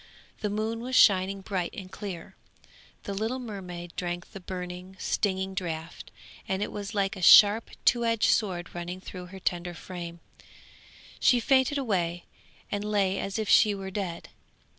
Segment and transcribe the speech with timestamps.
[0.39, 2.35] The moon was shining bright and clear.
[3.03, 6.09] The little mermaid drank the burning, stinging draught,
[6.47, 10.19] and it was like a sharp, two edged sword running through her tender frame;
[11.19, 12.25] she fainted away
[12.71, 14.29] and lay as if she were dead.